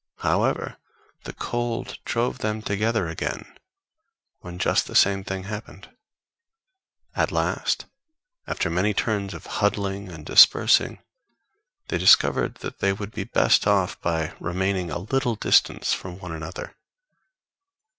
However 0.21 0.77
the 1.25 1.33
cold 1.33 1.99
drove 2.05 2.39
them 2.39 2.63
together 2.63 3.07
again, 3.07 3.45
when 4.39 4.57
just 4.57 4.87
the 4.87 4.95
same 4.95 5.23
thing 5.23 5.43
happened. 5.43 5.91
At 7.15 7.31
last, 7.31 7.85
after 8.47 8.67
many 8.71 8.95
turns 8.95 9.35
of 9.35 9.45
huddling 9.61 10.09
and 10.09 10.25
dispersing, 10.25 11.03
they 11.89 11.99
discovered 11.99 12.55
that 12.65 12.79
they 12.79 12.93
would 12.93 13.11
be 13.11 13.25
best 13.25 13.67
off 13.67 14.01
by 14.01 14.33
remaining 14.39 14.89
at 14.89 14.95
a 14.97 15.01
little 15.01 15.35
distance 15.35 15.93
from 15.93 16.17
one 16.17 16.31
another. 16.31 16.75